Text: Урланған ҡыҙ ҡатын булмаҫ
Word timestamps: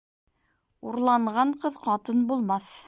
Урланған 0.91 1.55
ҡыҙ 1.63 1.81
ҡатын 1.87 2.27
булмаҫ 2.33 2.79